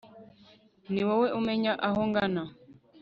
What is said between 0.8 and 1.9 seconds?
ni wowe umenya